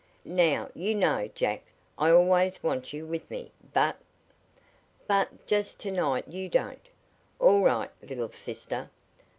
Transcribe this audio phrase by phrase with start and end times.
[0.25, 1.61] "Now; you know, Jack,
[1.95, 3.97] I always want you with me, but"
[5.07, 6.81] "But just to night you don't.
[7.37, 8.89] All right, little sister.